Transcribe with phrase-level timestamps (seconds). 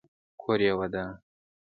[0.41, 1.09] کور یې ودان.